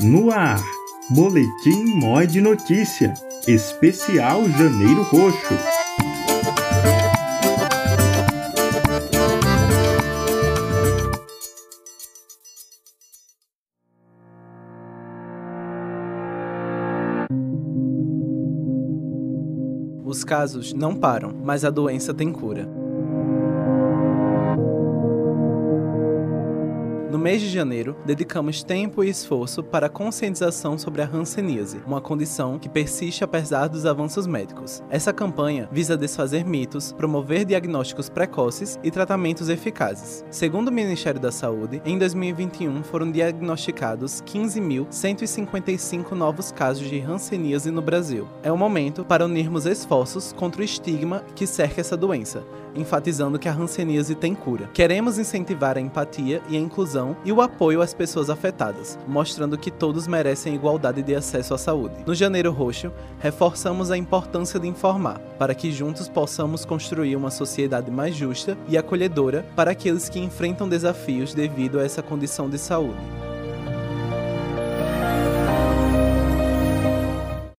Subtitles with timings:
[0.00, 0.62] No ar,
[1.10, 3.14] Boletim Mói de Notícia,
[3.46, 5.54] especial Janeiro Roxo.
[20.04, 22.75] Os casos não param, mas a doença tem cura.
[27.08, 32.00] No mês de janeiro, dedicamos tempo e esforço para a conscientização sobre a hanseníase, uma
[32.00, 34.82] condição que persiste apesar dos avanços médicos.
[34.90, 40.24] Essa campanha visa desfazer mitos, promover diagnósticos precoces e tratamentos eficazes.
[40.32, 47.82] Segundo o Ministério da Saúde, em 2021 foram diagnosticados 15.155 novos casos de hanseníase no
[47.82, 48.26] Brasil.
[48.42, 52.42] É o momento para unirmos esforços contra o estigma que cerca essa doença,
[52.76, 54.68] enfatizando que a hanseníase tem cura.
[54.72, 59.70] Queremos incentivar a empatia e a inclusão e o apoio às pessoas afetadas, mostrando que
[59.70, 62.04] todos merecem igualdade de acesso à saúde.
[62.06, 67.90] No Janeiro Roxo, reforçamos a importância de informar, para que juntos possamos construir uma sociedade
[67.90, 73.25] mais justa e acolhedora para aqueles que enfrentam desafios devido a essa condição de saúde.